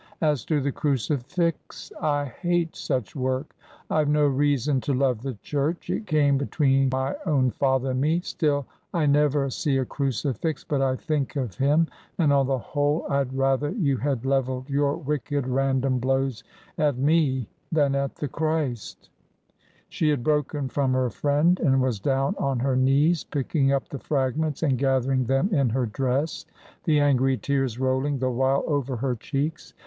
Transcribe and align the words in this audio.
As 0.21 0.43
to 0.45 0.59
the 0.59 0.71
crucifix— 0.71 1.91
I 2.01 2.25
hate 2.25 2.75
such 2.75 3.15
work. 3.15 3.55
I've 3.87 4.09
no 4.09 4.25
reason 4.25 4.81
to 4.81 4.95
love 4.95 5.21
the 5.21 5.35
church,— 5.43 5.87
it 5.91 6.07
came 6.07 6.39
between 6.39 6.89
my 6.91 7.15
own 7.27 7.51
father 7.51 7.91
and 7.91 8.01
me— 8.01 8.19
still, 8.23 8.65
I 8.95 9.05
never 9.05 9.51
see 9.51 9.77
a 9.77 9.85
crucifix 9.85 10.63
but 10.63 10.81
I 10.81 10.95
think 10.95 11.35
of 11.35 11.53
him; 11.53 11.85
and, 12.17 12.33
on 12.33 12.47
the 12.47 12.57
whole, 12.57 13.05
Td 13.11 13.29
rather 13.33 13.69
you 13.69 13.97
had 13.97 14.25
levelled 14.25 14.71
your 14.71 14.97
wicked, 14.97 15.45
random 15.47 15.99
blows 15.99 16.43
at 16.79 16.97
me 16.97 17.47
than 17.71 17.93
at 17.93 18.15
the 18.15 18.27
Christ" 18.27 19.11
She 19.87 20.09
had 20.09 20.23
broken 20.23 20.67
from 20.67 20.93
her 20.93 21.11
friend 21.11 21.59
and 21.59 21.79
was 21.79 21.99
down 21.99 22.33
on 22.39 22.57
her 22.61 22.75
knees 22.75 23.23
picking 23.23 23.71
up 23.71 23.87
the 23.89 23.99
fragments 23.99 24.63
and 24.63 24.79
gathering 24.79 25.25
them 25.25 25.49
in 25.53 25.69
her 25.69 25.85
dress, 25.85 26.47
the 26.85 26.99
angry 26.99 27.37
tears 27.37 27.77
rolling 27.79 28.17
the 28.17 28.31
while 28.31 28.63
over 28.65 28.95
her 28.95 29.13
cheeks. 29.15 29.75